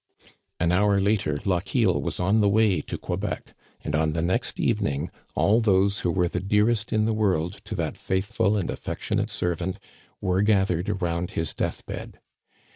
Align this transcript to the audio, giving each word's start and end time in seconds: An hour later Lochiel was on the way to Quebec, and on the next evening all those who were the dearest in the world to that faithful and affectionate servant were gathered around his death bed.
An 0.59 0.71
hour 0.71 0.99
later 0.99 1.37
Lochiel 1.45 2.01
was 2.01 2.19
on 2.19 2.41
the 2.41 2.49
way 2.49 2.81
to 2.81 2.97
Quebec, 2.97 3.53
and 3.81 3.93
on 3.93 4.13
the 4.13 4.23
next 4.23 4.59
evening 4.59 5.11
all 5.35 5.61
those 5.61 5.99
who 5.99 6.09
were 6.09 6.27
the 6.27 6.39
dearest 6.39 6.91
in 6.91 7.05
the 7.05 7.13
world 7.13 7.61
to 7.65 7.75
that 7.75 7.97
faithful 7.97 8.57
and 8.57 8.71
affectionate 8.71 9.29
servant 9.29 9.77
were 10.19 10.41
gathered 10.41 10.89
around 10.89 11.29
his 11.29 11.53
death 11.53 11.85
bed. 11.85 12.19